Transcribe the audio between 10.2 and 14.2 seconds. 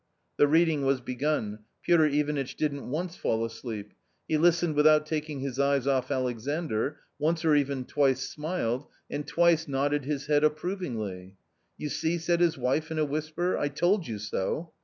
head approvingly." You see," said his wife in a whisper," I told you